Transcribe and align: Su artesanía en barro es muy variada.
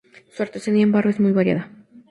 Su 0.31 0.41
artesanía 0.41 0.81
en 0.81 0.91
barro 0.91 1.11
es 1.11 1.19
muy 1.19 1.31
variada. 1.31 1.69